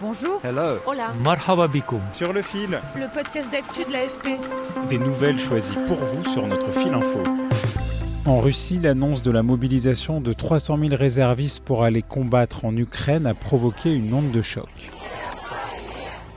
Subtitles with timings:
[0.00, 0.40] Bonjour.
[0.42, 0.78] Hello.
[0.86, 1.12] Hola.
[1.22, 2.00] Marhaba bikoum.
[2.12, 2.80] Sur le fil.
[2.96, 4.40] Le podcast d'actu de l'AFP.
[4.88, 7.22] Des nouvelles choisies pour vous sur notre fil info.
[8.24, 13.26] En Russie, l'annonce de la mobilisation de 300 000 réservistes pour aller combattre en Ukraine
[13.26, 14.70] a provoqué une onde de choc.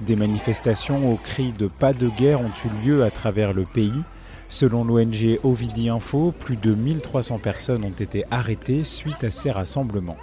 [0.00, 4.02] Des manifestations au cri de pas de guerre ont eu lieu à travers le pays.
[4.48, 10.16] Selon l'ONG Ovidi Info, plus de 1300 personnes ont été arrêtées suite à ces rassemblements.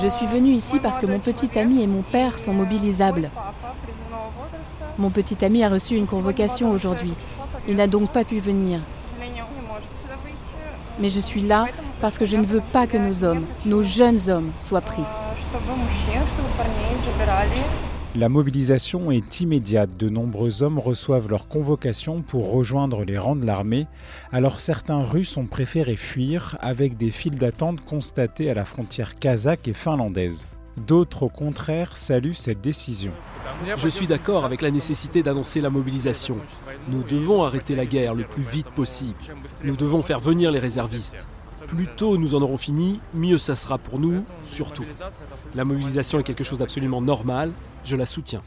[0.00, 3.30] Je suis venue ici parce que mon petit ami et mon père sont mobilisables.
[4.98, 7.14] Mon petit ami a reçu une convocation aujourd'hui.
[7.68, 8.80] Il n'a donc pas pu venir.
[10.98, 11.66] Mais je suis là
[12.00, 15.02] parce que je ne veux pas que nos hommes, nos jeunes hommes, soient pris.
[18.16, 19.96] La mobilisation est immédiate.
[19.96, 23.88] De nombreux hommes reçoivent leur convocation pour rejoindre les rangs de l'armée.
[24.30, 29.66] Alors certains Russes ont préféré fuir avec des files d'attente constatées à la frontière kazakh
[29.66, 30.48] et finlandaise.
[30.86, 33.12] D'autres, au contraire, saluent cette décision.
[33.76, 36.36] Je suis d'accord avec la nécessité d'annoncer la mobilisation.
[36.88, 39.18] Nous devons arrêter la guerre le plus vite possible.
[39.64, 41.26] Nous devons faire venir les réservistes.
[41.66, 44.84] Plus tôt nous en aurons fini, mieux ça sera pour nous, surtout.
[45.54, 47.52] La mobilisation est quelque chose d'absolument normal,
[47.84, 48.42] je la soutiens.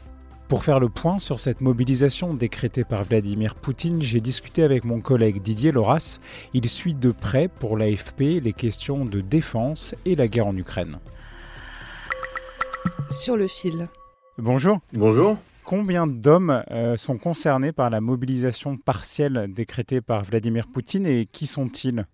[0.48, 5.00] Pour faire le point sur cette mobilisation décrétée par Vladimir Poutine, j'ai discuté avec mon
[5.00, 6.20] collègue Didier Loras.
[6.54, 10.96] Il suit de près pour l'AFP les questions de défense et la guerre en Ukraine.
[13.10, 13.88] Sur le fil.
[14.38, 14.78] Bonjour.
[14.94, 15.36] Bonjour.
[15.64, 21.46] Combien d'hommes euh, sont concernés par la mobilisation partielle décrétée par Vladimir Poutine et qui
[21.46, 22.06] sont-ils?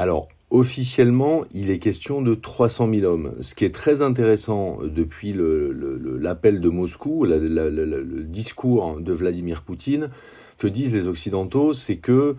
[0.00, 3.34] Alors, officiellement, il est question de 300 000 hommes.
[3.40, 10.08] Ce qui est très intéressant depuis l'appel de Moscou, le discours de Vladimir Poutine,
[10.56, 12.36] que disent les Occidentaux, c'est que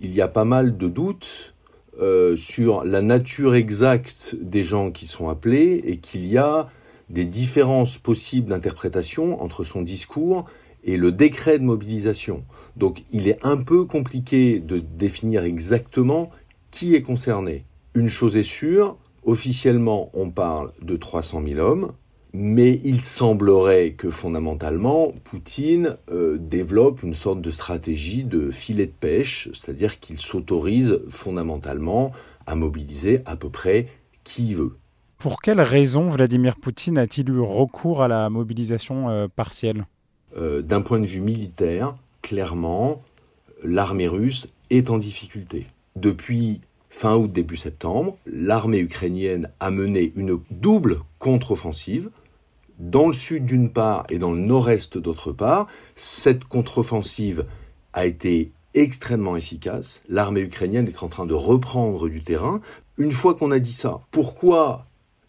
[0.00, 1.54] il y a pas mal de doutes
[2.00, 6.68] euh, sur la nature exacte des gens qui sont appelés et qu'il y a
[7.10, 10.46] des différences possibles d'interprétation entre son discours
[10.84, 12.44] et le décret de mobilisation.
[12.76, 16.30] Donc il est un peu compliqué de définir exactement
[16.72, 17.64] qui est concerné?
[17.94, 21.92] Une chose est sûre, officiellement on parle de 300 000 hommes,
[22.32, 28.92] mais il semblerait que fondamentalement Poutine euh, développe une sorte de stratégie de filet de
[28.92, 32.10] pêche, c'est-à-dire qu'il s'autorise fondamentalement
[32.46, 33.86] à mobiliser à peu près
[34.24, 34.76] qui il veut.
[35.18, 39.86] Pour quelles raisons Vladimir Poutine a-t-il eu recours à la mobilisation euh, partielle?
[40.36, 43.02] Euh, D'un point de vue militaire, clairement,
[43.62, 45.66] l'armée russe est en difficulté.
[45.96, 52.10] Depuis fin août, début septembre, l'armée ukrainienne a mené une double contre-offensive
[52.78, 55.66] dans le sud d'une part et dans le nord-est d'autre part.
[55.94, 57.46] Cette contre-offensive
[57.92, 60.02] a été extrêmement efficace.
[60.08, 62.60] L'armée ukrainienne est en train de reprendre du terrain.
[62.96, 64.86] Une fois qu'on a dit ça, pourquoi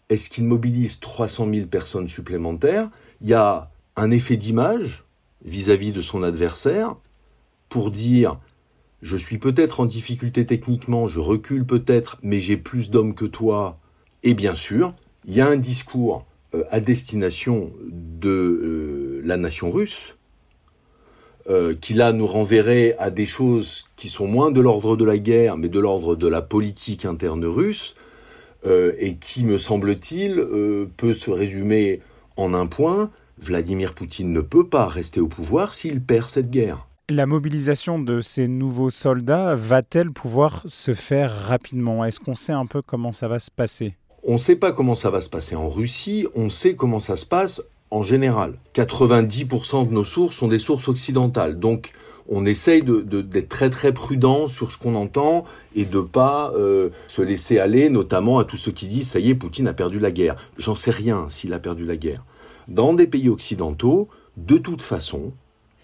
[0.08, 2.90] est-ce qu'il mobilise 300 000 personnes supplémentaires?
[3.20, 5.04] Il y a un effet d'image
[5.44, 6.96] vis-à-vis de son adversaire
[7.68, 8.38] pour dire
[9.04, 13.76] je suis peut-être en difficulté techniquement, je recule peut-être, mais j'ai plus d'hommes que toi.
[14.22, 14.94] Et bien sûr,
[15.26, 20.16] il y a un discours euh, à destination de euh, la nation russe,
[21.50, 25.18] euh, qui là nous renverrait à des choses qui sont moins de l'ordre de la
[25.18, 27.94] guerre, mais de l'ordre de la politique interne russe,
[28.98, 30.42] et qui, me semble-t-il,
[30.96, 32.00] peut se résumer
[32.38, 36.86] en un point, Vladimir Poutine ne peut pas rester au pouvoir s'il perd cette guerre.
[37.10, 42.02] La mobilisation de ces nouveaux soldats va-t-elle pouvoir se faire rapidement?
[42.02, 43.94] Est-ce qu'on sait un peu comment ça va se passer?
[44.22, 47.16] On ne sait pas comment ça va se passer en Russie, on sait comment ça
[47.16, 48.54] se passe en général.
[48.74, 51.58] 90% de nos sources sont des sources occidentales.
[51.58, 51.92] Donc
[52.26, 55.44] on essaye d'être très très prudent sur ce qu'on entend
[55.76, 59.28] et de pas euh, se laisser aller, notamment à tous ceux qui disent ça y
[59.28, 60.36] est, Poutine a perdu la guerre.
[60.56, 62.24] J'en sais rien s'il a perdu la guerre.
[62.66, 64.08] Dans des pays occidentaux,
[64.38, 65.32] de toute façon,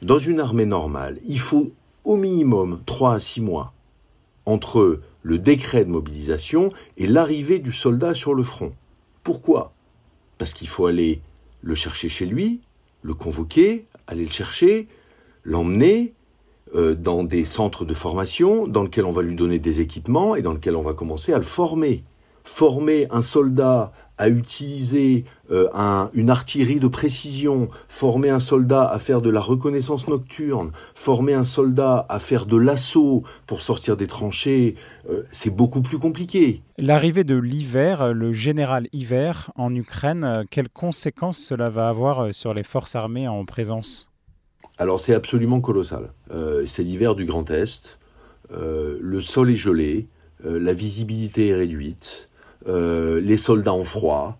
[0.02, 1.70] dans une armée normale, il faut
[2.04, 3.72] au minimum 3 à 6 mois
[4.46, 8.72] entre le décret de mobilisation et l'arrivée du soldat sur le front.
[9.22, 9.72] Pourquoi?
[10.38, 11.20] Parce qu'il faut aller
[11.60, 12.60] le chercher chez lui,
[13.02, 14.88] le convoquer, aller le chercher,
[15.44, 16.14] l'emmener,
[16.74, 20.42] euh, dans des centres de formation, dans lesquels on va lui donner des équipements et
[20.42, 22.04] dans lesquels on va commencer à le former.
[22.44, 25.66] Former un soldat à utiliser euh,
[26.12, 31.44] une artillerie de précision, former un soldat à faire de la reconnaissance nocturne, former un
[31.44, 34.74] soldat à faire de l'assaut pour sortir des tranchées,
[35.08, 36.60] euh, c'est beaucoup plus compliqué.
[36.76, 42.62] L'arrivée de l'hiver, le général hiver en Ukraine, quelles conséquences cela va avoir sur les
[42.62, 44.10] forces armées en présence?
[44.76, 46.12] Alors c'est absolument colossal.
[46.30, 47.98] Euh, c'est l'hiver du Grand Est,
[48.50, 50.08] le sol est gelé,
[50.44, 52.29] la visibilité est réduite.
[52.68, 54.38] Euh, les soldats ont froid,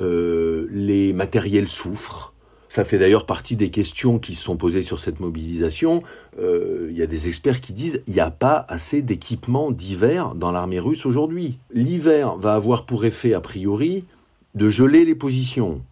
[0.00, 2.32] euh, les matériels souffrent.
[2.68, 6.02] Ça fait d'ailleurs partie des questions qui se sont posées sur cette mobilisation.
[6.40, 10.34] Euh, il y a des experts qui disent il n'y a pas assez d'équipements d'hiver
[10.34, 11.58] dans l'armée russe aujourd'hui.
[11.74, 14.06] L'hiver va avoir pour effet, a priori,
[14.54, 15.82] de geler les positions,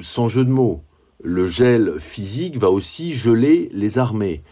[0.00, 0.82] sans jeu de mots.
[1.24, 4.42] Le gel physique va aussi geler les armées.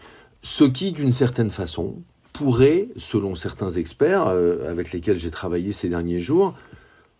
[0.42, 1.94] Ce qui, d'une certaine façon,
[2.36, 6.54] pourrait, selon certains experts euh, avec lesquels j'ai travaillé ces derniers jours,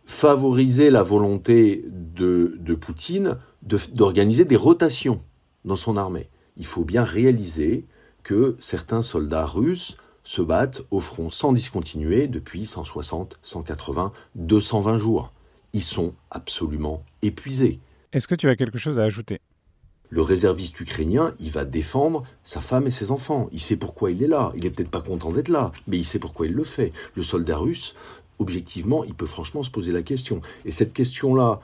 [0.04, 5.20] favoriser la volonté de, Poutine d'organiser des rotations
[5.64, 6.28] dans son armée.
[6.56, 7.86] Il faut bien réaliser
[8.22, 15.32] que certains soldats russes se battent au front sans discontinuer depuis 160, 180, 220 jours.
[15.72, 17.80] Ils sont absolument épuisés.
[18.12, 19.40] Est-ce que tu as quelque chose à ajouter?
[20.08, 23.48] Le réserviste ukrainien, il va défendre sa femme et ses enfants.
[23.52, 24.52] Il sait pourquoi il est là.
[24.56, 26.92] Il n'est peut-être pas content d'être là, mais il sait pourquoi il le fait.
[27.14, 27.94] Le soldat russe,
[28.38, 30.40] objectivement, il peut franchement se poser la question.
[30.64, 31.60] Et cette question-là,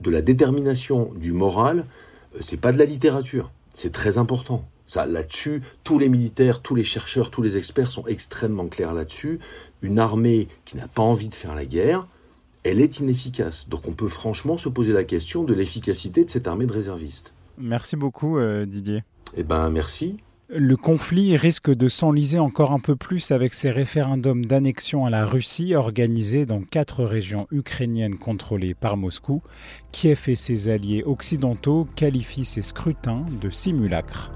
[0.00, 1.86] de la détermination du moral,
[2.34, 3.50] euh, c'est pas de la littérature.
[3.72, 4.68] C'est très important.
[4.94, 9.38] Là-dessus, tous les militaires, tous les chercheurs, tous les experts sont extrêmement clairs là-dessus.
[9.80, 12.06] Une armée qui n'a pas envie de faire la guerre,
[12.62, 13.70] elle est inefficace.
[13.70, 17.32] Donc on peut franchement se poser la question de l'efficacité de cette armée de réservistes.
[17.58, 19.04] Merci beaucoup euh, Didier.
[19.36, 20.16] Eh ben merci.
[20.54, 25.24] Le conflit risque de s'enliser encore un peu plus avec ces référendums d'annexion à la
[25.24, 29.42] Russie organisés dans quatre régions ukrainiennes contrôlées par Moscou.
[29.92, 34.30] Kiev et ses alliés occidentaux qualifient ces scrutins de simulacres.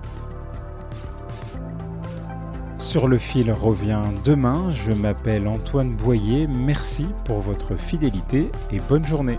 [2.79, 4.71] Sur le fil revient demain.
[4.71, 6.47] Je m'appelle Antoine Boyer.
[6.47, 9.39] Merci pour votre fidélité et bonne journée.